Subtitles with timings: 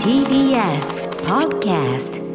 [0.00, 2.25] TBS Podcast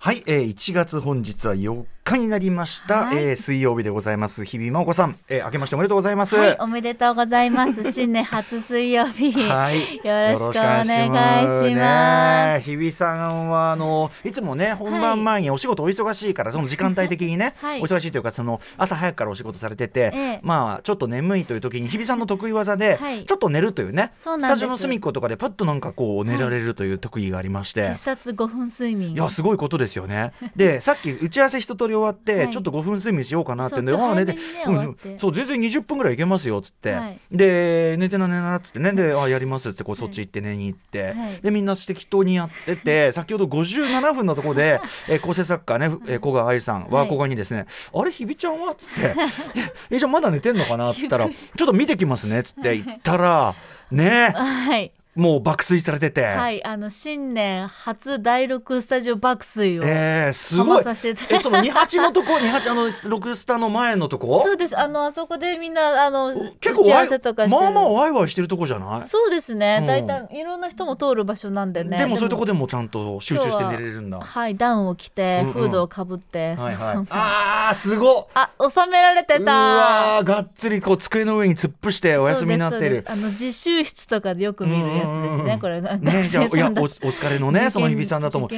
[0.00, 3.16] はい、えー、1月本日は4日になりました、はい。
[3.16, 4.44] えー水曜日でございます。
[4.44, 6.36] 日々真央子さん、えー、明けましておめでとうございます。
[6.36, 7.92] はい、おめでとうございます。
[7.92, 9.32] 新年初水曜日。
[9.50, 9.96] はい。
[9.96, 12.64] よろしくお願いします。
[12.64, 17.80] 日比さんはあのいつもね本番前にお仕事お忙しいからその時間帯的にね、 はい。
[17.80, 20.40] お忙しいというかその朝早くからお仕事されてて、ええ。
[20.42, 23.24] まあちょっと眠いという時に日比さんの得意技で、はい。
[23.24, 27.88] ちょっと寝るというねスタジオの隅っことかでパッとなんかこう寝られるという特技がありまして。
[27.88, 29.12] 必殺5分睡眠。
[29.12, 30.32] いやすごいことですよね。
[30.56, 32.50] で さっき打ち合わせ一通り終わって、はい。
[32.50, 37.18] ちょっと5分睡眠しようかなってんで、ああ寝て、うんそう全然20分ぐらいいけますよっつって、はい。
[37.30, 38.92] で寝てな寝なっつってね。
[38.92, 41.14] であやりますっつってこうそっち行って寝に行って、はい。
[41.42, 48.72] でみんな適当にやってて先ほど57分のところで、 えー構成作家ね、えー、小川愛さん、ワーコガにですねあれ日比ちゃんは？
[48.72, 49.14] っつって
[49.90, 53.54] 「えじゃあまだ寝てんのかな?」っつったら「ちょっと見てきますね」っつって言ったら
[53.90, 54.92] ねはい。
[55.18, 56.22] もう爆睡されてて。
[56.24, 59.82] はい、あの新年初第六スタジオ爆睡を。
[59.84, 64.42] えー、すかごいえその28のとこ28あの6スタの前のとこ？
[64.44, 64.78] そうです。
[64.78, 67.48] あのあそこでみんなあの結構打ち合わせとか。
[67.48, 69.04] まあまあワイワイしてるとこじゃない？
[69.04, 69.86] そうですねうん。
[69.88, 71.98] 大体いろんな人も通る場所なんでね。
[71.98, 76.54] でもそういうとこでもちゃんと集中して寝れるんだははい、ダウンを着て、うんうんフードをかぶって。
[76.56, 76.76] いはい
[77.10, 79.52] あーすごっあ、収められてうた。
[79.52, 85.46] わーがっつりこう机の上に突っ伏してお休みになってるあの自習室とかでよく見るやつうんうんうん。
[85.46, 85.58] ね。
[85.60, 88.54] これがねじゃあいやお疲れのねその日比さんだと思う。
[88.54, 88.56] い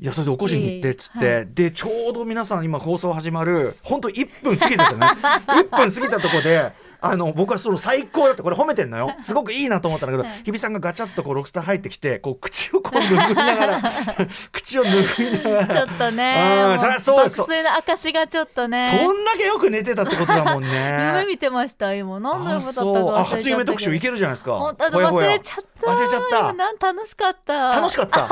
[0.00, 5.06] やそれで起こしに行ってっつって、でちょうど皆さん今放送始まる本当1分過ぎてたね。
[5.46, 9.14] 1分過ぎたとこであの僕はその最高だってこれ褒めてんのよ。
[9.24, 13.80] すごくいいなと思ったんだけど、はい日比さんがガチャッとこうロクスター入ってきてこう口をこう拭いながら
[14.52, 15.86] 口を拭いながら。
[15.86, 17.46] ちょっとねあそそう爆そう。
[17.48, 19.00] 睡の証がちょっとね。
[19.02, 21.12] そんだけよく寝てたってことだもんね。
[21.14, 22.20] 夢見てました今。
[22.20, 24.56] 何の夢だったか初夢特集いけるじゃないですか。
[24.56, 25.28] ほんあほやほや。
[25.28, 25.90] 忘れちゃった。
[25.90, 26.52] 忘れちゃった。
[26.52, 27.68] なん楽しかった。
[27.72, 28.24] 楽しかった。
[28.26, 28.28] あ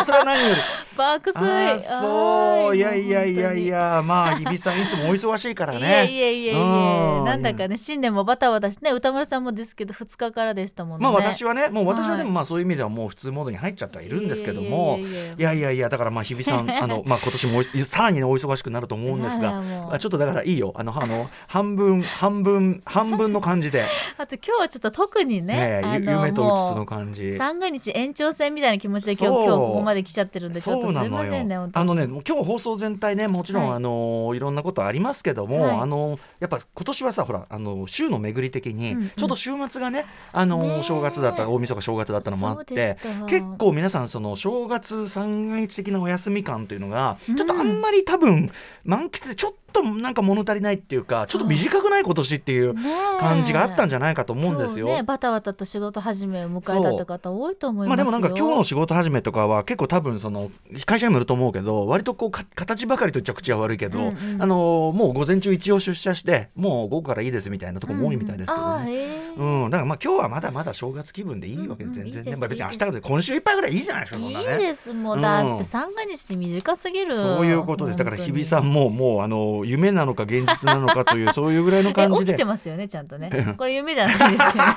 [0.00, 0.60] ーそれは何より。
[0.96, 1.80] 爆睡。
[1.80, 2.76] そう。
[2.76, 2.80] い。
[2.80, 4.02] やいやいやいや。
[4.04, 6.06] まあ日比さんいつもお忙しいからね。
[6.06, 6.58] にいえいえいえいえ。
[6.58, 7.24] うん。
[7.24, 11.02] なんだかね新年もバタバタしてね歌丸さんもですけど2日からでしたもんね。
[11.02, 14.98] まあ私はねもう私はでもはいまあそういう意味ではもう普通モードに入っちゃってはいるんですけども
[15.38, 20.72] いやいやいやだからまあ日比さん あのまあ今年もさらにねお忙しくなると思うんですがあちょっとだからいいよ。
[20.76, 23.84] あのあの半分半分半分の感じで。
[24.18, 27.32] あと今日はちょっと特にねねゆあの夢とうつつの感じ。
[27.32, 31.60] 三が日延長戦みたいな気持ちで今日今日ここまで来ちゃってるんでちょっとすいそうなのませんねよ。
[31.62, 31.72] 本。
[31.72, 31.82] 当に。
[31.82, 33.76] あのね、今日放送全体ね、もちろん、はい。
[33.76, 35.80] あのいろんなことありますけども、はい。
[35.80, 42.96] あのやっぱ今年はさ、ほら、あの週の巡り的に、ちょっと週末がね、あの正月だった、大晦日正月だったのもあって
[43.28, 47.36] 結構皆さんその正月三が日的なお休み感というのが、うん。
[47.36, 48.50] ちょっとあんまり多分
[48.84, 52.74] 満喫でちょっとなんか物足りないっていうか、ちょっと短くない今年っていう
[53.18, 54.86] 感じがあったんじゃないかと思うんですよ。
[54.86, 58.04] ねバタバタと仕事始めを迎えたって方多いと思いますよ。
[58.04, 60.50] まあでもなんか今日の仕事始めとかは結構多分その
[60.86, 64.42] 会社にもよると思うけど割とこうか形ばかりと言っちゃ口は悪いけど、うんうん。
[64.42, 68.92] あのもう午前中一応出社してもう午後からいいですみたいなところも多いみたいですけどね。
[68.92, 74.54] へえうん、だからまあ今日はまだまだ正月気分でいいわけでうんうん全然ね、いいですまあ、別に明日からで今週いっぱいぐらいいいじゃないですかそんないね。
[74.56, 74.92] いです。
[74.92, 77.16] もうんんだって三が日って短すぎる。
[77.16, 77.98] そういうことです。
[77.98, 82.26] だから日比さんんももうあの夢なのか現実なのかという そういうぐらいのえ感じで。
[82.26, 83.54] 起きてますよねちゃんとね。
[83.56, 84.76] これ夢じゃないですよね。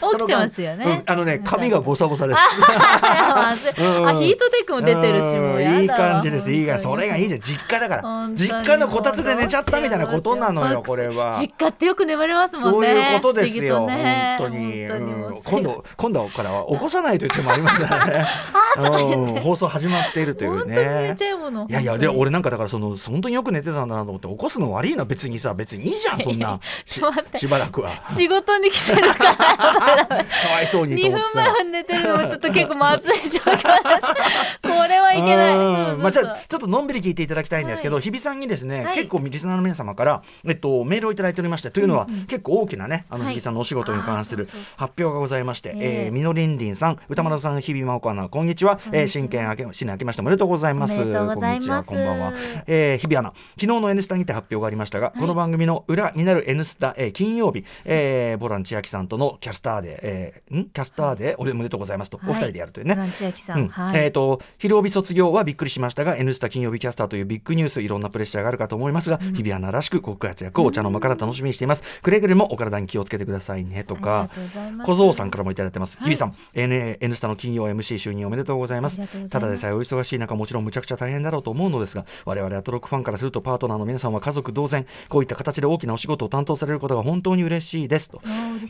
[0.12, 2.40] 起きてますようんねあのね髪がボサボサです。
[2.40, 4.18] あうん。
[4.18, 6.50] ヒートテックも出てるしもうやだわいい感じです。
[6.50, 7.40] いいがそれがいいじゃん。
[7.40, 8.30] 実家だから。
[8.34, 11.36] 実家のこたつで寝ちゃったみたいなことなのよこれは。
[11.40, 14.36] 実家ってよく眠れますもそうんねいうことですよ、ね。
[14.38, 14.84] 本当に。
[14.86, 15.42] ううん。
[15.42, 18.26] 今度今度からは起こさないと言ってもありますからね。
[18.76, 19.40] うん。
[19.40, 25.04] 放送始まっているという本当に寝ねちゃうものいやいやで俺なんかだからその本当によく寝てたんだなと思って起こすの悪いな。
[25.04, 26.60] 別にさ別にいいじゃん そんな。
[26.84, 27.00] し
[27.46, 28.02] ばらくは。
[28.02, 29.36] 仕事に来てるから。
[29.36, 31.32] かわいそうにと2思ってさ。
[31.32, 33.62] 分前は寝てるのもちょっと結構まずい状況です。
[34.62, 35.56] これはいけない。
[35.56, 36.02] うん。
[36.02, 38.02] まあ、ちょちょっとのんびり聞いていただきたいんですけど、はい。
[38.02, 38.94] 日比さんにですね、はい。
[38.96, 42.24] 結構リスナーの皆様から、えっと、メールをいただいておりましてというのは、うんうん。
[42.26, 44.46] 結構大きなねあのはい日比さんのお仕事に関する
[44.76, 46.08] 発表がございまして、ねえ。
[46.10, 51.00] ーみのりんりんさん歌丸さん日比真央子アナこんにちは、えー、新年明け新年明けましておめでとうございます。
[51.00, 51.88] おめでとうございます。
[51.88, 52.32] こんにちはこんばんは、
[52.66, 60.64] えー日比アナ昨日の N スタにて発表がありましたが、この番組の裏になる N スタ、えー金曜日、えーホラン千秋さんとのキャスターで、えーん？
[60.70, 63.64] キャスターでおめでとうございますと、お二人でやるというね、ホラン千秋さうん。
[63.64, 64.04] ん、はい。
[64.04, 74.30] えっ、と昼帯卒卒業はびっくりしましたが N スタ金曜日キャスターというビッグニュースいろんなプレッシャーがあるかと思いますが、日比アナらしくご活躍をお茶の間から楽しみにしています、くれぐれもお体に気をつけてくださいねとか
[74.84, 79.32] 小僧さんからもいただいてます、はい日比さん N, N スタの金曜 MC 就任おめでとうございますありがとうございます。
[79.32, 81.96] ただでさえお忙しい中もちろんむちゃくちゃ大変だろうと思うのです。
[81.96, 88.20] が我々アトロックファンからするとパートナーの皆さんは家族同然こういった形で大きなお仕事を担当されることが本当に嬉しいですと。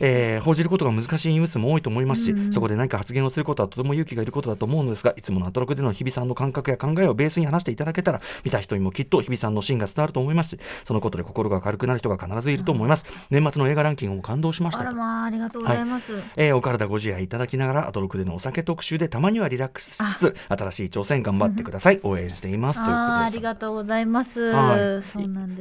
[0.01, 14.81] えー報じることが難しいニュースも多いと思いますし、うんそこで何か発言をすることはとても勇気がいることだと思うのですがいつものアトロクでの日比さんの感覚や考えをベースに話していただけたら見た人にもきっと日比さんの芯が伝わると思いますしそのことで心が軽くなる人が必ずいると思います、年末の映画ランキングも感動しました。
[14.81, 21.99] あらまあありがとうございます、えーお体ご自愛いただきながらアトロクでのお酒特集でたまにはリラックスしつつ新しい挑戦頑張ってください。
[22.03, 22.79] 応援しています。
[22.79, 23.31] ということで。
[23.31, 25.00] すりがとうございます、はい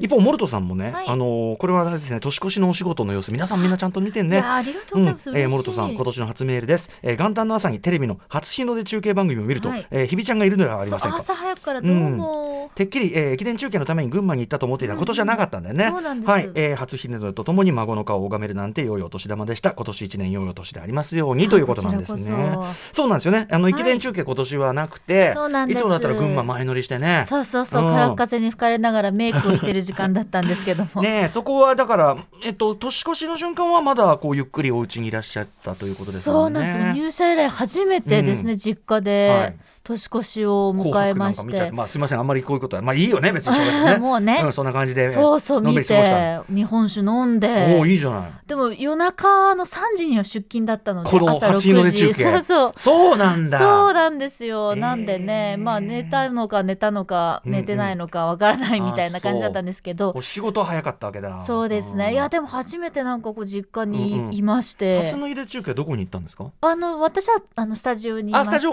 [0.00, 1.08] 一方モルトさんもね、はい。
[1.08, 4.36] あのーこれはですね年越しのお仕事の様子皆さんみんなちゃんと見てんね。
[4.36, 5.36] いやありがとうございます、うん。
[5.36, 9.86] えー、モルトさん今年の初メールです、えー元旦の朝にテレビの初日の出中継番組を見ると、はい。
[9.90, 15.90] えー日比ちゃんがいるのではありません朝早くからどうも、てっきり、えー駅伝中継のために群馬に行ったと思っていた今年はなかったんだよね、
[16.24, 22.56] はい、えー初日の出とともに孫の顔を拝めるなんて良いお年玉でした今年一年良いお年でありますようにということなんですね。
[22.92, 23.04] そ。
[23.06, 23.46] うなんですよね。
[23.50, 25.78] あの駅伝中継今年はなくて、そうなんです。
[25.78, 27.24] いつもだったら群馬前乗りしてね。
[27.26, 27.88] そうそうそう、うん。
[27.88, 36.50] 空っ風に吹かれながらメイクをしてる時間だったんですけども、 ねえそこはだから、えっと、年越しの瞬間はまだこうゆっくりお家にいらっしゃったということですそう。
[36.50, 38.58] なんです入社以来初めてですね、うん。
[38.58, 39.02] 実家はい。
[39.04, 41.58] で年越しを迎えまして。
[41.58, 43.96] て、まあすみませんあんまりこういうことはまあいいよね別にね。
[43.98, 44.42] もうね。
[44.42, 45.10] ん、そんな感じで。
[45.10, 47.78] そうそう見て日本酒飲んおで。
[47.80, 48.30] おいいじゃない。
[48.46, 52.72] でも夜中の3時には出勤だったので朝初日の出6時そうそう。
[52.76, 53.58] そうなんだ。
[53.58, 61.38] そうなんですよ、へーなんでねまあ寝たのか寝たのか寝てないのかわからないみたいな感じだったんですけど、お仕事は早かったわけだ。
[61.40, 62.12] そうですね、ん。
[62.12, 64.30] いやでも初めてなんかこう実家うんうん。
[64.30, 66.50] にいまして、初の入れ中継どこに行ったんですか？
[66.60, 68.66] あの私はあのスタジオにいまして。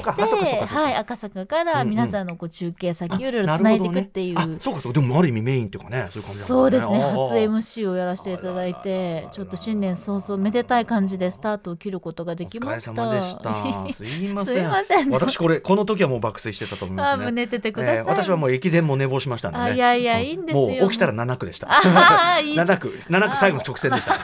[0.75, 1.89] はい、赤坂からうんうん。
[1.91, 4.57] 皆さんのこう中継先をいろいろあつないでいくっていう、なるほどね。
[4.59, 4.99] あそうかそうか。
[4.99, 6.99] でもある意味メインっていうかねそういう感じそうですね。
[6.99, 13.93] 初 MC をやらせていただいてちょっと新年早々めでたい感じでスタートを切ることができお疲れました様でした。
[13.93, 14.69] すいません。
[14.69, 17.23] ません私これこの時はもう爆睡してたと思いますね。
[17.23, 19.63] あもう寝ててくださいえー私はもう駅伝も寝坊しましたんでね。
[19.63, 20.67] あいやいやうんいいんですよ。
[20.67, 21.67] もう起きたら七区でした。
[21.69, 22.55] あーいい。
[22.55, 24.13] 七区七区最後の直線でした。
[24.13, 24.19] じ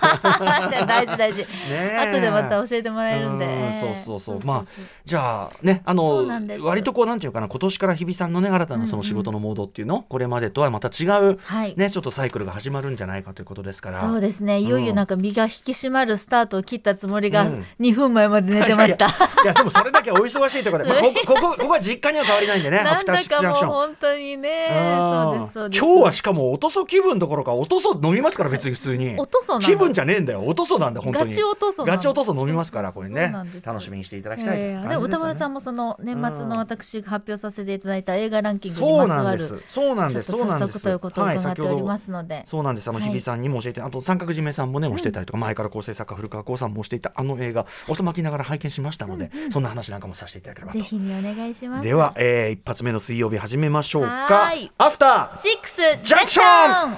[0.75, 1.39] ゃあ大事大事。
[1.39, 1.97] ねえ。
[1.97, 3.45] 後でまた教えてもらえるんで。
[3.45, 4.39] うんそうそうそう。
[4.43, 4.63] まあ
[5.05, 11.73] じゃあねあその割とこうなんていうかな今年から日比さんのね新たなその仕事のモードっていうの、これまでとはまた違うはい。
[11.77, 13.99] ねちょっとサイクルが始まるんじゃないかということですから。
[13.99, 14.59] そうですね。
[14.59, 17.65] いよいよなんか身が引き締まるスタートを切ったつもりがうん。
[17.79, 22.79] 2分前まで寝てました、 いやいやでもそれだけお忙しいところで、まあ、ここここここは実家には変わりないんでね。
[22.79, 23.69] ア なんフターだかもうシックスジャンクション。
[23.69, 24.67] 本当にね。
[24.99, 29.15] そうですそうです今日はしかもおとそ気分どころかおとそ飲みますから別に普通に。
[29.17, 30.43] おとそ気分じゃねえんだよ。
[30.45, 31.29] おとそなんだ本当に。
[31.29, 33.33] ガチおとそガチおとそ飲みますからこれね。
[33.63, 39.59] 楽しみにしていただきたいで歌丸さんもその年末の私が発表させていただいた映画ランキングにまつわるなんです。
[39.67, 40.31] そうなんです。
[40.31, 40.83] そうなんです。
[40.83, 42.89] ということをはい伺っておりますので、そうなんです。
[42.89, 43.09] あのはい。
[43.09, 50.79] 日比さんにも教えて、あと三角締めさんもねもしてたりとか、前から構成作家古川光さんもしていたあの映画遅まきながら拝見しましたので、そんな話なんかもさせていただければと。
[50.79, 51.83] ぜひにお願いします。
[51.83, 54.51] では、えー一発目の水曜日始めましょうか。
[54.77, 55.37] アフター。
[55.37, 56.97] シックスジャンクション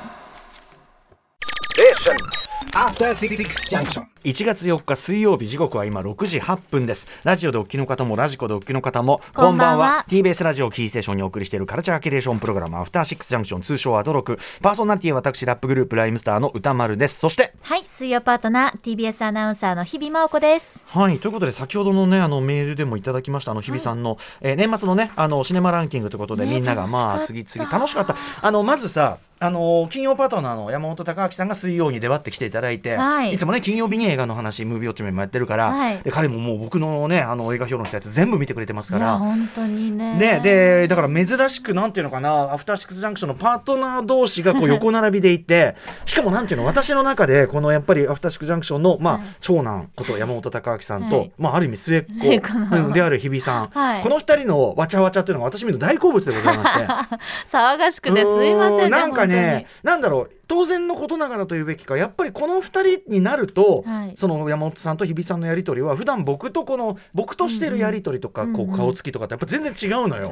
[2.73, 3.35] After Six
[3.69, 4.14] Junction.
[4.25, 7.07] 1月4日水曜日時刻は今6時8分です。
[7.23, 10.03] ラジオでお聞きの方もラジコでお聞きの方もこんばんは。
[10.09, 14.39] TBS ラジオキーステーションにお送りしているカルチャーキュレーションプログラムアフターシックスジャンクション通称アドロク。
[14.63, 17.19] パーソナリティは私ラップグループライムスターの歌丸です。
[17.19, 20.81] そしてはい水曜パートナー TBS アナウンサーの日々真央子です。
[20.87, 28.15] はいということで先ほどのねあのメールでもいただきましたあの日比さんの、えー年末のねあのシネマランキングということで、ねみんながまあ次々楽しかった。
[28.41, 35.99] あのまずさあの金曜パートナーの山本隆明さんが水曜に出張ってきていただいて、はいつもね金曜日に映画の話ムービーウォッチメンもやってるから、はい。
[35.99, 39.17] で彼ももう僕のねあの映画評論したやつ全部見てくれてますから。
[39.17, 40.15] 本当にね。
[40.15, 49.23] ね、でだから珍しくなんていうのかなアフターシックスジャンクションのパートナー同士がこう横並びでいてしかもなんていうの私の中でこのやっぱりアフターシックスジャンクションの、まあはい。
[49.41, 51.31] 長男こと山本隆明さんと、はい。
[51.37, 54.03] まあ、ある意味末っ子である日比さん、はい。
[54.03, 56.85] この二人のわちゃわちゃというのが私見る大好物でございまして。
[57.45, 64.13] 騒がしくてすいませんねなんか本ねなんだろう当然のことながらというべきかやっぱりこの2人になると、はい。
[64.15, 70.29] その山本さんと日比さんのやり取りは普段僕とこの僕としてるやり取りとか、こううんうん顔つきとかってやっぱ全然違うのよ。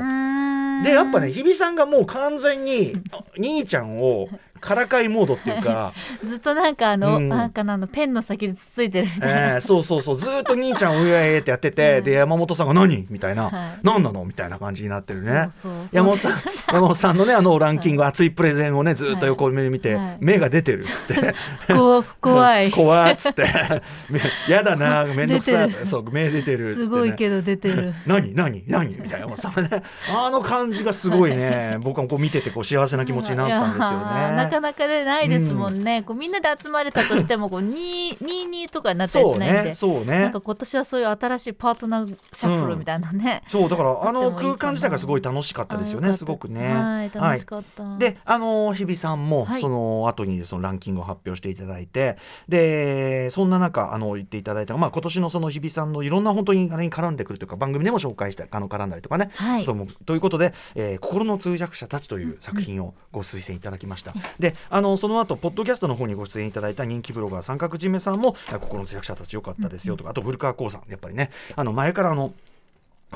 [0.84, 2.94] でやっぱね日比さんがもう完全に
[3.38, 4.28] 兄ちゃんを
[4.64, 5.94] からかいモードっていうか、
[6.24, 7.28] ずっとなんかあの、うん。
[7.28, 10.16] なんかなあのペンの先でつついてるみたいな、えーそうそうそう。
[10.16, 13.06] ずーっと兄ちゃんお祝いってやってて、で山本さんが何？
[13.10, 13.54] みたいな、はい。
[13.84, 14.24] 何なの？
[14.24, 15.50] みたいな感じになってるね。
[15.92, 16.34] 山本さん
[16.72, 20.18] 山本さんのねあのランキング、熱いプレゼンをねずーっと横目で見て、はい。
[20.22, 21.36] 目が出てるっつって。
[21.68, 22.72] こ怖い。
[22.74, 23.44] 怖っつって。
[24.10, 25.72] めやだなめんどくさい。
[25.86, 27.94] そう目出てるっつって、ね、すごいけど出てる。
[28.08, 28.34] 何？
[28.34, 28.64] 何？
[28.68, 28.98] 何？
[28.98, 29.84] みたいなもうさね。
[30.16, 31.78] あの感じがすごいね。
[31.82, 34.64] 僕はこう見ててこう幸せな気持ちになったんですよいやーなかね。
[34.64, 46.74] なかでないですもんね、こうみんなで集まれたとしてもこう 22とかになったりしないんで、ねそうなんねか今年はそういう新しいパートナーシャッフルみたいなね、そうだからあの空間自体がすごい楽しかったですよあねすごくね。
[46.74, 49.62] はい楽しかった、であの日比さんもはい。
[49.62, 52.18] その後にそのランキングを発表していただいて、
[52.50, 59.66] でそんな中あの言っていただいた、まあ、今年のその日比さんのいろんな本当にあれに絡んでくるというか番組でも紹介したあの絡んだりとかね、はい。
[59.66, 64.14] ともということで、えー心の通訳者たち」という作品をご推薦いただきました。
[64.44, 71.32] であのその後ポッドキャストの方にご出演いただいた人気ブロガー三角締めさんも「あ心の通訳者たちよかったですよ」とかあと古川光さんやっぱりね。
[71.56, 72.34] あの前からあの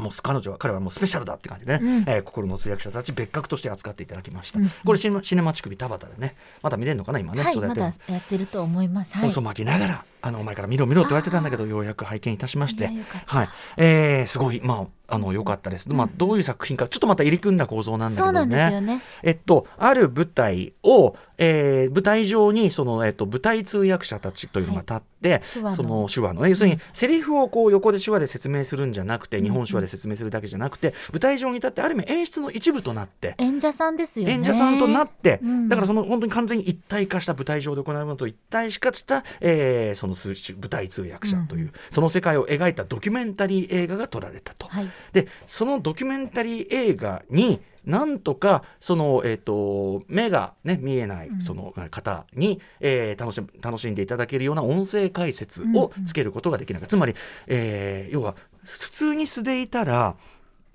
[0.01, 1.97] もう彼女は彼はもうスペシャルだって感じでね、うん。
[2.07, 4.69] えー心の通訳者たち別格として扱っていただきました、うん。
[4.85, 9.13] これシネマシネマチクビ田端でねまだ見れるのかな今ね、はいまだやってると思います。
[9.13, 9.23] はい。
[9.23, 12.89] 細巻きながらあのお前から見ろ見ろって言われてたんだけどようやく拝見いたしまして。
[13.25, 13.49] はい。
[13.77, 18.81] えー、すごいまああの良かったです、まあどういう作品かちょっとまた入り組んだ構造なんだけどね。
[18.81, 19.01] ね。
[19.23, 25.75] えっと、ある舞台を、えー舞台上にその、えっと、舞台通訳者たちというのが立って、手話の。
[25.75, 26.41] その手話の。
[26.41, 33.35] ね要するにセリフをこう横で手話で説明するんじゃなくて日本手話で説明するだけじゃなくて舞台上に立ってある意味演出の一部となって。
[33.37, 34.33] 演者さんですよね。
[34.33, 35.69] 演者さんとなって、うん。
[35.69, 44.67] だからその本当に完全に一体化した舞台上で行うものと一体化した、えーその数舞台通訳者という、うんその世界を描いたドキュメンタリー映画が撮られたと。
[44.67, 44.89] はい。
[45.13, 51.41] でそのドキュメンタリー映画になんとかその、えー、と目が、ね、見えないうん。
[51.41, 57.15] その方に、えー楽し楽しんでいただけるような音声解説をつけることができないか、つまり、
[57.47, 60.15] えー要は普通に素でいたら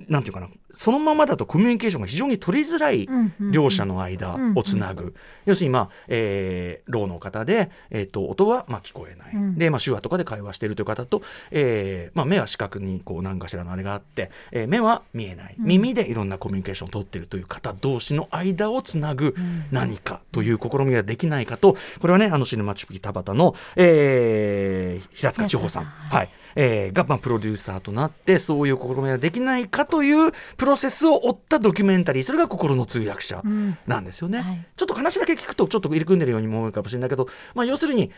[0.08, 3.08] なんていうかなそのままだとコミュニケーションが非常に取りづらい
[3.52, 9.58] 両者の間をつなぐ、要するに、まあえー、ろうの方で、えー、と音はまあ聞こえない、うん。
[9.58, 15.56] で、まあ、手話とかで会話しているという方と、えーまあ、目は視覚にこう何かしらのあれがあって、えー目は見えない。
[15.58, 15.66] うん。
[15.66, 19.66] 耳でいろんなコミュニケーションを取っているという方同士の間をつなぐん。
[19.70, 25.84] 何かという試みができないかとこれはねあのシネマチュピ田端の、えー平塚千穂さん。
[25.84, 32.22] はいえーが、まあ、プロデューサーとなってそういう試みができないかというプロセスを追ったドキュメンタリー。
[32.22, 34.40] それが心の通訳者うんなんですよね。
[34.40, 34.66] はい。
[34.76, 38.10] ちょっと話だけ聞くとちょっと入り組んでるようにも思うかもしれないけど、まあ、要するに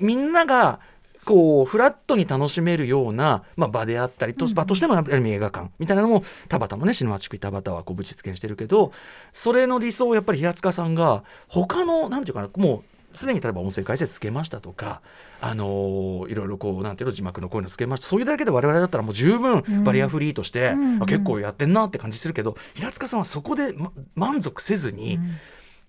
[0.00, 0.80] みみんなが
[1.28, 8.92] こうフラットに楽しめるような、まあ、場であったりと、場としてのやっぱり映画館みたいなのも田端もね篠町区田端はこう実現してるけど
[9.34, 15.00] それの理想をやっぱり平塚さんが他のなんていうかなもうすでに例えば音声解説つけましたとか、
[15.40, 18.06] あのーいろいろこうなんていうの字幕のこういうのつけました。
[18.06, 19.84] そういうだけで我々だったらもう十分うん。
[19.84, 21.00] バリアフリーとして、うん。
[21.00, 25.18] 結構やってんなって感じするけど平塚さんはそこで、ま満足せずに。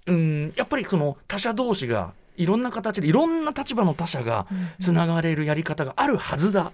[0.07, 0.15] うん。
[0.15, 4.48] うん、やっぱりその他者同士がいろんな形でいろんな立場の他者が
[4.79, 6.71] つながれるやり方があるはずだ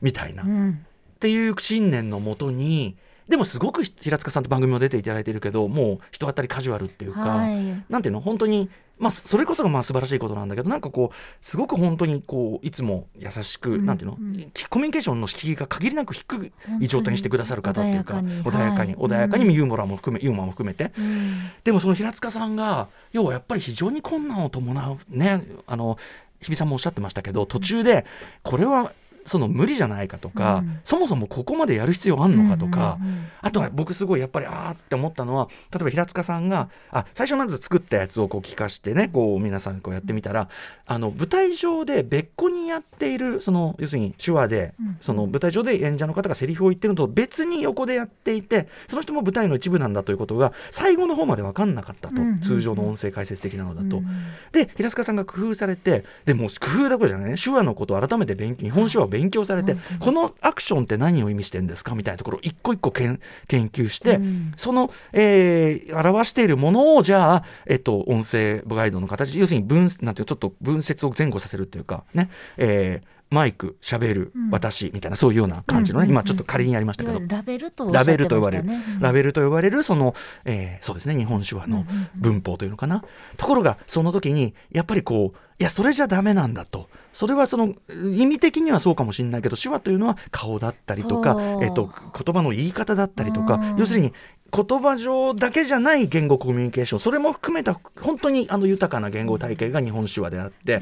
[0.00, 0.86] みたいな、っうん。
[1.18, 2.96] ていう信念のもとに
[3.28, 7.84] でもすごく平塚さんと番組も出ていただいてるけどもう人当たりカジュアルっていうか、はい。
[7.88, 14.52] なんていうの本当に、まあ、それこそがまあ素晴らしいことなんだけどなんかこうすごく本当にこういつも優しく、うんなんていうの、うん。
[14.68, 18.94] コミュニケーションの敷居が限りなく低い状態にしてくださる方っていうか穏やかに。
[18.96, 19.46] 穏やかにはい。
[19.46, 20.92] 穏やかにユーモラも含め、ユーモアも含めて。
[20.98, 21.50] うん。
[21.64, 25.98] でもその平塚さんが要はやっぱり非常に困難を伴うねあの
[26.40, 28.04] 日比さんもおっしゃってましたけど途中で
[28.42, 28.92] これは
[29.24, 30.80] その無理じゃないかとか、うん。
[30.84, 40.48] そもそもここまでやる必要あんのかとか、うんうんうんあとは僕すごいやっぱりあーって思ったのは例えば平塚さんがあ最初まず作ったやつをこう聞かしてねこう皆さんにこうやってみたら
[40.86, 44.96] あの舞台上で別個にやっているその要するに手話で、うん。
[45.00, 52.40] その舞台上で演者の方がセリフを言ってるのと別に横でやっていてその人も舞台の一部なんだということが最後の方まで分かんなかったと、うんうんうん。
[52.40, 53.98] 通常の音声解説的なのだと。
[53.98, 54.06] うん
[54.52, 57.36] で平塚さんが工夫されてでもう工夫だけじゃないね。
[57.42, 64.52] 手話のことを改めて勉強日本手話を勉強されて、このアクションって何を意味してるんですかみたいなところを一個一個けん研究して、うん。
[64.56, 74.50] その、えー表しているものをじゃあ、えっと、音声ガイドの形要するに分なんていうのちょっと分節を前後させるというかね、えーマイクしゃべる、うん。
[74.50, 77.20] 私みたいなそういうような感じのね、今ちょっと仮にやりましたけど。
[77.28, 80.14] ラベルとラベルと呼ばれる、ラベルと呼ばれるその、
[80.44, 81.86] えーそうですね日本手話の
[82.16, 83.04] 文法というのかな、
[83.36, 86.88] ところがその時にやっぱりこういやそれじゃダメなんだと。
[87.12, 87.74] それはその
[88.16, 91.90] 意味的にはそうかもしれないけど手話というのは顔だったりとかえっと
[92.24, 93.76] 言葉の言い方だったりとかうん。
[93.76, 94.12] 要するに
[94.52, 100.80] 言葉上だけじゃない言語コミュニケーションそれも含めた本当にあの豊かな言語体系が日本手話であって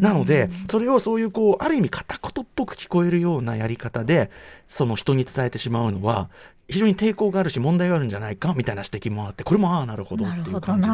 [0.00, 4.30] なのでそれをそういうこうある意味片言っぽく聞こえるようなやり方で
[4.66, 6.30] その人に伝えてしまうのは
[6.68, 10.92] 非常に抵抗があるし問題があるんじゃないかみたいな指摘もあってこれもああなるほどっていう感じ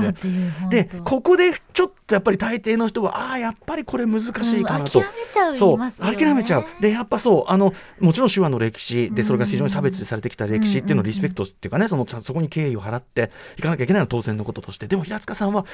[0.71, 0.85] で。
[0.85, 6.67] でここでちょっとやっぱり大抵の人はああやっぱりこれ難しいかなと、うん、諦めちゃうそうね、諦めちゃう。
[6.81, 14.87] でやっぱそうあのもちろん手話の歴史でそれが非常に差別されてきた歴史っていうのをリスペクトっていうかねそのそこに敬意を払っていかなきゃいけないのは当然のこととして。
[14.87, 15.64] でも平塚さんは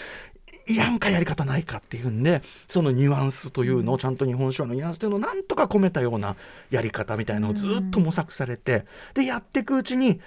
[0.68, 6.36] いやんかやり方ないかっていうんでそのニュアンスというのをちゃんと日本手話のニュアンスというのをなんとか込めたような
[6.70, 8.84] やり方みたいなのをずっと模索されて
[9.14, 10.20] でやっていくうちに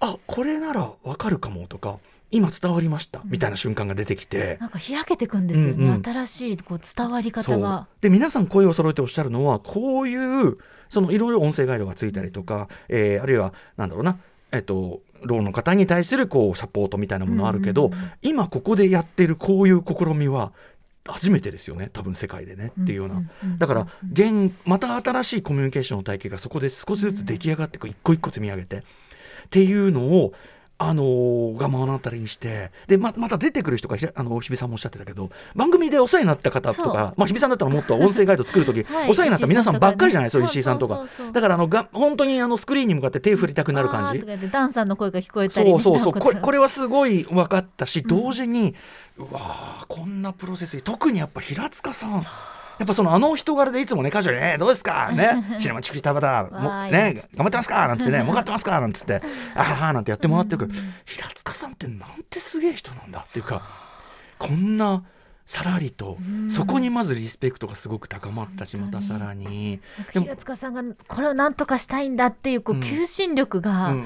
[0.00, 1.98] あこれならわかるかもとか
[2.30, 7.86] 今伝わりましたみたいな瞬間が出てきて、なんか開けていくんですよね、うんうん、新しいこう伝わり方が。
[8.02, 10.58] で皆さん声を揃えておっしゃるのはこういう
[10.90, 14.18] そのいろいろ音声ガイドがついたりとか、えー、あるいはなんだろうな
[14.52, 20.52] えっとローの方に対するこうサポートみたいなものあるけど、うん、今ここでやってるこういう試みは
[21.08, 21.90] 初めてですよね。
[21.92, 22.72] 多分世界でね。
[22.82, 23.22] っていうような。
[23.58, 27.88] だから現また新しいコミュニケーションの体系がそこで少しずつ出来上がっていく。
[27.88, 28.78] 一個一個積み上げて。
[28.78, 28.82] っ
[29.50, 30.34] ていうのを
[30.80, 41.04] あのー、が目の当たりにしてでままた出てくる人があの日比さんもおっしゃってたけど番組でお世話になった方とか、まあ、日比さんだったらもっと音声ガイド作る時、 はい、お世話になった皆さんばっかりじゃない、そういう石井さんとか。
[41.32, 44.24] だからあのが本当にあのスクリーンに向かって手振りたくなる感じ。
[44.50, 46.12] ダンさんの声が聞こえたりそうそうそう。
[46.12, 48.74] これこれはすごい分かったし同時に、
[49.18, 52.22] うん、うわこんなプロセス特にやっぱ平塚さん
[52.78, 55.10] やっぱそのあの人柄でいつもね、カジュアルどうですか？
[55.12, 57.88] ね、 シネマチクリタバタ、もね、頑張ってますか？
[57.88, 58.80] なんてね、 儲かってますか？
[58.80, 59.20] なんつって、
[59.54, 63.62] ああ、なんてやってもらってるけど、平塚さんってなんてすげえ人なんだっていうか、
[64.38, 65.02] こんな、
[65.48, 66.18] さらりと、
[66.50, 69.80] そこにまずリスペクトがすごく高まったしまたさらに。
[70.12, 73.96] 平塚さんがこれを何とかしたいんだっていうこう求心力が、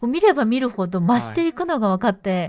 [0.00, 2.48] 見れば見るほど増していくのが分かって、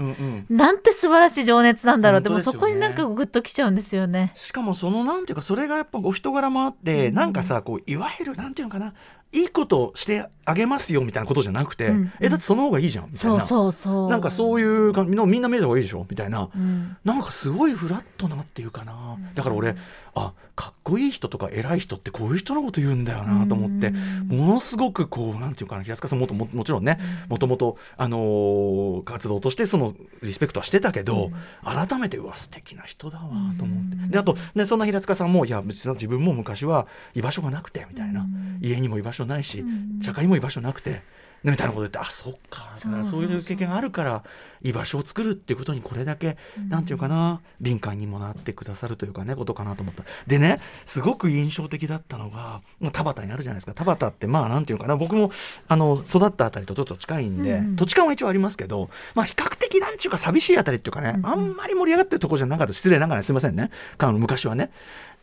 [0.52, 4.32] なんて素晴らしい情熱なんだろうって、もそこになんかグッときちゃうんですよね。
[4.36, 8.94] しかもそのなんていうかそれがやっぱお人柄もあって、なんかさこういわゆるなんていうのかな
[9.34, 13.40] いいことしてあげますよみたいなことじゃなくて、うんうん、えだってその方がいいじゃんみたいな。
[13.42, 14.10] そうそうそう。
[14.10, 19.76] なんかそういう感じのみんな見た方がいいでしょみたいな、うん、なんかすごいフラットなっていうかな、うん、だから俺
[20.16, 23.92] あかっこいい人とか偉い人ってこういう人のこと言うんだよなと思って、
[24.28, 31.32] ものすごくこうなんていうかな平塚さんもとももちろんねもともと、あのー、活動としてそのリスペクトはしてたけど、
[31.64, 33.96] 改めてうわ素敵な人だわと思って。
[34.12, 38.28] であと、ね、そんな平塚さんもいや別に自分も昔は居場所がなくてみたいな、
[38.62, 39.66] 家にも居場所ないし、
[40.02, 41.02] 社会にも居場所なくて。
[41.44, 44.24] みたいなこと言ってあそっかだからそういう経験があるから
[44.62, 50.04] 居場所を作るっていうことにこれだけ、うん、なんていうかな敏感にもなってくださるというかねことかなと思った。
[50.26, 52.62] でねすごく印象的だったのが
[52.94, 53.74] 田畑にあるじゃないですか。
[53.74, 55.32] 田畑ってまあなんていうかな僕も
[55.68, 62.74] あの育ったあたりとちょっと近いんで、うん、土地勘は一応ありますけどまあ比較的なんていうか寂しいあたりっていうかね、うん、あんまり盛り上がってるところじゃなかった。
[62.74, 63.70] 失礼ながらすみませんね。
[64.00, 64.72] 昔はね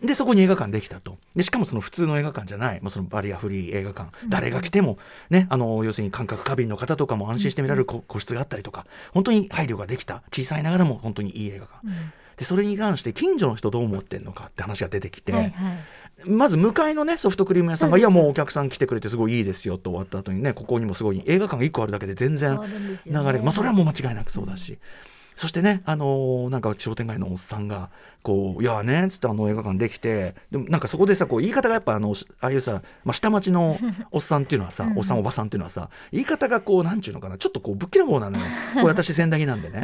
[0.03, 1.19] でそこに映画館できたと。
[1.37, 8.87] でしかもその普通の映画館じゃない、まあ、そのバリアフリー映画館、誰が来ても、ね、あの要するに感覚過敏の方とかも安心して見られる個室があったりとか。
[9.13, 10.23] 本当に配慮ができた。
[10.33, 11.93] 小さいながらも本当にいい映画館、うん、
[12.37, 15.33] でそれに関して近所の人どう思ってんのかって話が出てきて。
[15.33, 15.51] はいはい。
[16.27, 20.53] まず向かいのねソフトクリーム屋さんが「いやもうお客さん来てくれてすごいいいですよ」と終わった後にね。
[20.53, 22.61] ここにもすごい映画館が1個あるだけで全然
[23.07, 24.79] 流れ、ね、まあそれはもう間違いなくそうだし、
[25.41, 27.89] そしてね、あのー、なんか商店街のおっさんが、
[28.23, 33.79] こう、いやね、つってあの映画館できて、でもなんかそこでさ、こう言い方がやっぱあの、ああいうさ、まあ、下町の
[34.11, 38.45] おっさんっていうのはさ、おっさんおばさんっていうのはさ、言い方がこう、なんちゅうのかな、ちょっとこう、ぶっきらぼうなのよ。
[38.75, 39.83] これ私、千駄木なんでね。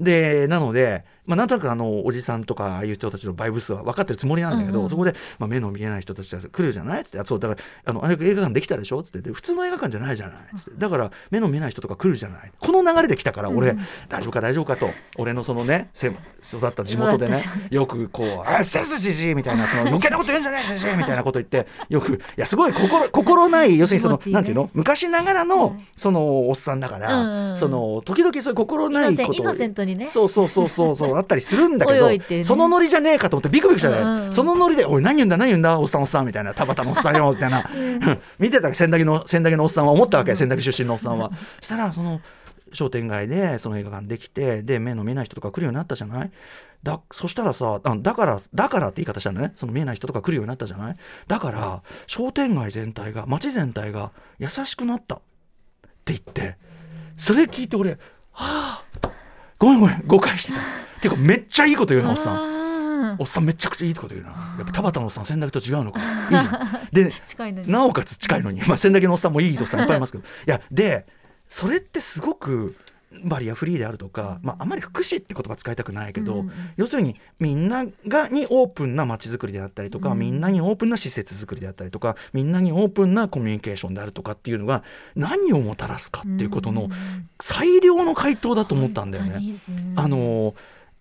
[0.00, 7.00] で、なので、まあ、なんとなくあのおじさんとかああいう人たちのバイブスは分かってるつもりなんだけど、うんうん、そこで、まあ、目の見えない人たちが来るじゃない？
[7.00, 9.00] っつってそうだからあのあれ映画館できたでしょ？
[9.00, 9.32] っつって。
[9.32, 10.38] 普通の映画館じゃないじゃない？
[10.38, 10.78] っつって。
[10.78, 12.52] だから目の見えない人とか来るじゃない？
[12.60, 15.90] この流れで来たから俺、うん、大丈夫か大丈夫かと俺のそのね
[16.46, 24.70] 育った地元でねよくこう「あっせすじじ」みたいな その余計なこと言うんじゃないじじみたいなこと言ってよくいやすごい心心ない要するにその、ね、なんていうの？
[24.74, 29.54] 昔ながらのそのおっさんだから、その時々そういう心ないこと
[30.08, 32.10] そうそうそうそうそうあったりするんだけど
[32.44, 41.30] そのノリじゃねえかと思ってビクビクしたね、うん、そのノリで「おい何言うんだ何言うんだおっさんおっさん」みたいな「田畑のおっさんよ」みたいな、うん、 見てた千駄木の千駄木のおっさんは思ったわけ、うん、千駄木出身のおっさんは。
[41.60, 42.20] したらその
[42.72, 46.30] 商店街でその映画館できてで目の見えない人とか来るようになったじゃない？
[46.82, 49.52] だそしたらさあだからだからって言い方したんだね。
[49.54, 50.96] その見えない人とか来るようになったじゃない？
[51.26, 55.16] だから商店街全体が街全体が優しくなった。
[55.16, 55.18] っ
[56.04, 56.56] て言って。
[57.16, 57.98] それ聞いて俺は
[58.34, 58.84] あ
[59.58, 60.58] ごめんごめん誤解してた。
[60.58, 60.62] っ
[61.00, 62.56] ていうかめっちゃいいこと言うなおっさん。
[63.18, 64.30] おっさんめちゃくちゃいいこと言うな。
[64.30, 66.00] やっぱ田畑のおっさん千駄木と違うのか。
[66.26, 67.54] いいじゃん。
[67.54, 70.24] でなおかつ近いのに、まあ、千駄木のおっさんもいいおっさんいっぱいいますけど。
[70.24, 71.06] いやで
[71.48, 72.76] それってすごく
[73.22, 80.18] バリアフリーであるとか、まあ、あんまり福祉って言葉使いたくないけど、うんうん要するにみんながにオープンな街づくりであったりとか、うん。
[80.18, 84.82] みんなにオープンな施設づくりであったりとかみんなにオープンなコミュニケーションであるとかっていうのが
[85.14, 86.88] 何をもたらすかっていうことの
[87.40, 89.54] 最良の回答だと思ったんだよね。
[89.96, 90.54] あの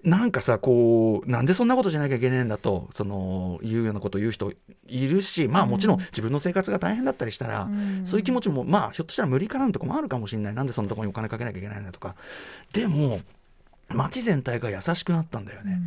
[0.05, 4.53] なんかさこうなんでそんなことしなきゃいけないんだとその言うようなことを言う人
[4.87, 8.05] いるしまあもちろん自分の生活が大変だったりしたら、うん。
[8.05, 10.53] そういう気持ちもまあひょっとしたら無理かなとこもあるかもしれない。
[10.53, 12.15] なんでそんなところにお金かけなきゃいけないんだとか。
[12.71, 13.19] でも
[13.89, 15.79] 街全体が優しくなったんだよね。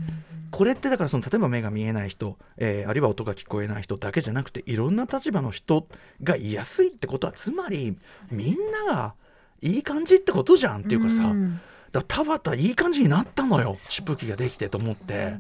[0.51, 5.87] これってだからその例えば目が見えない人、えーあるいは音が聞こえない人だけじゃなくていろんな立場の人
[6.25, 7.97] がいやすいってことはつまり
[8.31, 9.15] みんなが
[9.61, 11.61] いい感じってことじゃんっていうかさ、うん
[11.93, 13.77] だ田畑いい感じになったのよ。
[13.89, 15.37] チプキができてと思って。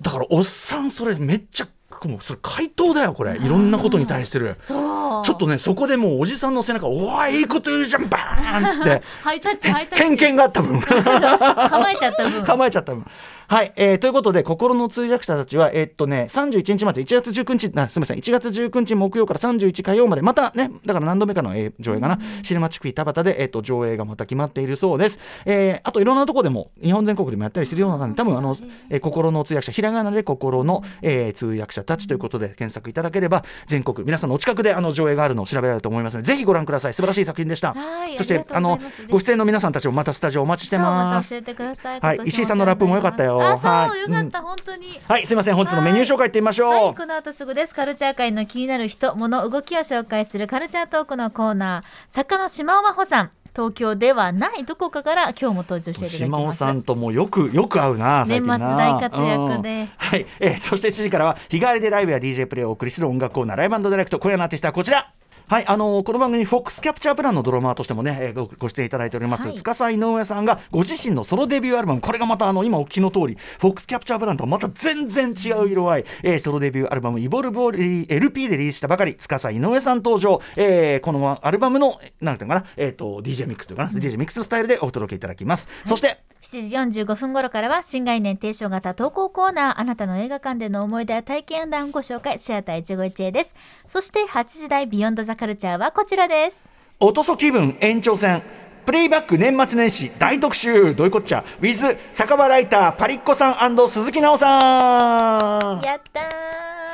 [0.00, 1.68] だからおっさんそれめっちゃ
[2.04, 3.36] もうそれ回答だよこれ。
[3.36, 4.56] いろんなことに対する。
[4.60, 5.24] そう。
[5.24, 9.02] ちょっとねそこでもうおじさんの背中「おーいいいこと言うじゃんバーン!」っつって。
[9.22, 10.04] ハイタッチハイタッチ。
[10.04, 10.80] 偏見があった分。
[10.82, 12.44] 構えちゃった分。
[12.44, 13.04] 構えちゃった分。
[13.48, 28.56] はい、えーということで心の通訳者たちはえーっとね31日まで1月19日あすみません1月19日木曜から31火曜までまたねだから何度目かの、えー上映かな、シネマチクイ田畑で、えーっと上映がまた決まっているそうです、えーあといろんなところでも日本全国でもやったりするようなので多分あの、
[28.88, 36.94] えー心の通訳者ひらがなで心の、えー通訳者たちということで検索いただければ全国皆さんのお近くであの上映があるのを調べられると思いますのでぜひご覧ください。
[36.94, 37.74] 素晴らしい作品でした。
[37.74, 42.00] はいそしてあのうご出演の皆さんたちもまたスタジオお待ちしてまますた教えてください。
[42.00, 43.38] はい石井さんのラップも良かったよ。
[43.38, 44.00] はい。
[44.00, 45.00] よかった、本当に。
[45.08, 45.54] はい、すみません。
[45.54, 46.70] 本日のメニュー紹介いってみましょう。
[46.70, 47.74] はい、この後すぐです。
[47.74, 51.84] カルチャー界の気になる人、物、動きを紹介するカルチャートークのコーナー。
[52.08, 53.30] 作家の島尾真帆さん。
[53.54, 56.16] 東京ではないどこかから今日も登場していただきます。
[56.16, 59.80] 島尾さんともよくよく会うな年末大活躍で。
[59.80, 59.90] うん。
[59.96, 64.18] はい、えーそして7時からは日替わりでライブや DJ プレイをお送りする音楽コーナーライブディレクト。
[64.18, 65.12] 今夜のアーティストはこちら
[65.48, 69.58] はい、あのーこの番組フォックスキャプチャープランのドラマーとしてもね、えーごご出演いただいております、はい。
[69.58, 93.54] 司井上さんがご自身のソロデビューアルバムこれがまたあの今お聞きの通りフォックスキャプチャープランとはまた全然違う色合い、えーソロデビューアルバム「イボルブ」をリ LP でリリースしたばかり司井上さん登場、えーこのアルバムのなんていうのかな、えー、と DJ ミックスというかな、DJ ミックススタイルでお届けいただきます、そして7時45分頃からは新概念提唱型投稿コーナーあなたの映画館での思い出や体験談をご紹介シアター一期一会です。
[93.86, 96.68] そして8時台ビヨンドザカルチャーはこちらです。
[96.98, 98.42] おとそ気分延長戦
[98.84, 105.80] プレイバック年末年始大特集どういうこっちゃ？with 酒場ライターパリッコさん鈴木奈緒さん。
[105.82, 106.91] やったー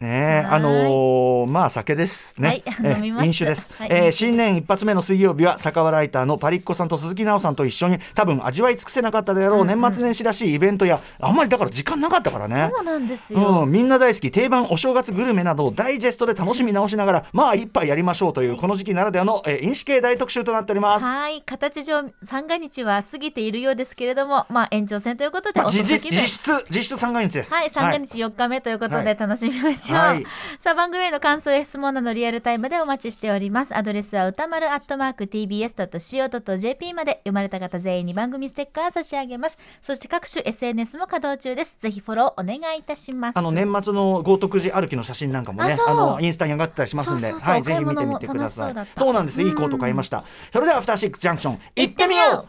[0.00, 3.26] ねあのーまあ酒ですね、はいえ 飲みます。
[3.26, 3.88] 飲酒です、はい。
[3.90, 12.70] えー新年一発目の水曜日は酒場ライターのパリッコさんと鈴木奈緒さんと一緒に多分味わい尽くせなかったであろう年末年始らしいイベントやあんまりだから時間なかったからね。
[12.74, 21.04] そうなんですよ、うん、みんな大好き定番お正月グルメなどをダイジェストで楽しみ直しながらまあ一杯やりましょうというこの時期ならではの、えー飲酒系大特集となっております。
[21.04, 21.42] はい。
[21.42, 27.54] 形上三が日は過ぎているようですけれどもまあ延長戦ということで、まあ、お実質実質三が日です。
[27.54, 29.04] はい、三が日4日目ということはい。
[29.04, 29.87] で楽しみましょう。
[29.87, 33.76] はいさあ、番組への感想や質問などリアルタイムでお待ちしております。
[33.76, 39.58] アドレスは歌丸アットマーク tbs.co.jp まで読まれた方全員に番組ステッカー差し上げます。
[39.82, 41.78] そして各種 SNS も稼働中です。
[41.80, 43.38] ぜひフォローお願いいたします。
[43.38, 48.74] あの年末の豪徳寺歩きの写真なんかもね、あのインスタに上がってたりしますんで、そうそうそうはいぜひ見てみてください。
[48.96, 49.42] そうなんです。
[49.42, 50.24] いいコート買いました。
[50.52, 52.46] それではアフターシックスジャンクション行ってみよう。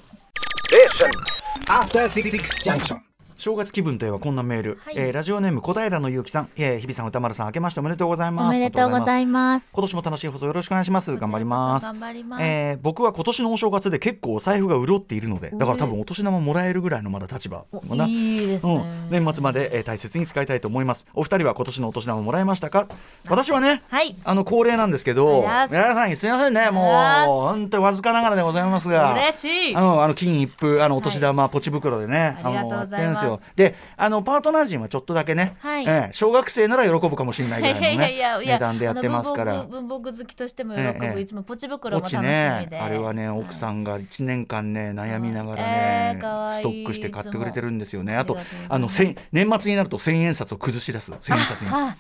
[1.68, 2.32] After Six
[2.64, 3.09] Junction.
[3.40, 8.60] 正月気分といえばこんなメール、はいえーラジオネーム小平のゆうきさん、えー、日比さん歌丸さん明けましておめでとうございおます。
[8.60, 9.72] めでとうございます。
[9.74, 11.16] 今年も楽しい放送よろしくお願いします。
[11.16, 11.84] 頑張ります。
[11.86, 12.44] 頑張ります。
[12.44, 18.76] えー僕は今年のお正月で結構お財布が潤っているのでだから多分お年玉もらえるぐらいのまだ立場おかないいですね。
[18.76, 22.88] うん、年末まで、えー大切に使いたいと思いますお二人は今年のお年玉もらいましたか？
[23.30, 24.18] 私はねはい。
[24.26, 29.76] あの恒例なんですけど皆さんすみませんねもう本当にわずかながらでございますが嬉しい。
[29.78, 35.86] あのあの金一封あのお年玉、ポチ袋でねありがとうございますよであのパートナー陣はちょっとだけね、はい。
[35.88, 39.64] ええ小学生なら喜ぶかもしれないぐらいのねいやいやいや値段でやってますから。
[39.64, 48.16] 文房具好きとしても喜ぶ、ええいつもポチ袋も楽しみで、ねあれはね奥さんが1年間ね悩みながらね、えーストックして買ってくれてるんですよね。
[48.16, 48.38] あと
[48.68, 51.14] あの千年末になると千円札を崩し出す。
[51.22, 51.70] 千円札に。
[51.72, 51.96] あ。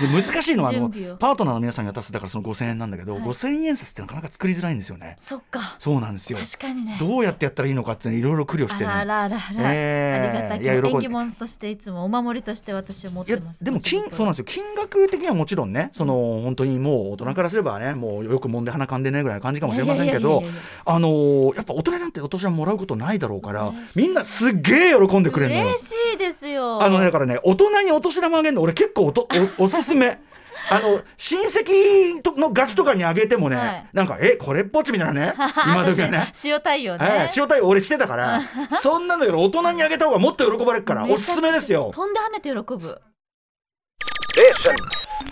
[0.00, 5.16] で難しいのはあのパートナーの皆さんが出すだからその5000円なんだけど、5000円札ってなかなか作りづらいんですよね。
[5.18, 5.76] そっか。
[5.78, 6.38] そうなんですよ。
[6.38, 6.96] 確かにね。
[6.98, 8.90] どうやってやったらいいのかっていうのいろいろ苦慮してね。
[8.90, 9.72] あらあらあら。
[9.72, 10.28] ええ。
[10.28, 10.96] ありがたきいや喜んで。
[10.96, 13.64] 縁起物としていつもお守りとして私は持ってます。
[13.64, 14.44] でも金そうなんですよ。
[14.44, 20.42] 金額的にはもちろんねその本当にもう大人からすればねもうよく揉んで鼻かんでねぐらいの感じかもしれませんけど
[20.84, 25.66] あのーやっぱ大人なんてお年玉もらうことないだろうからみんなすっげえ喜んでくれるのよ。
[25.68, 26.82] 嬉しいですよ。
[26.82, 30.18] あのねだからね大人にお年玉あげるの俺結構おとおおすすめ
[30.70, 35.34] あの親戚とのガキとかにあげてもね、はい、なんかえこれっぽっちみたいなね。
[35.66, 36.32] 今時はね。
[36.44, 38.40] 塩対応ね、塩対応俺してたから。
[38.82, 41.90] そんなのより大人にあげた方がもっと喜ばれるからおすすめですよ。
[41.92, 43.00] 飛んで跳ねて喜ぶ。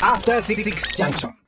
[0.01, 0.63] After Six
[0.97, 1.42] Junction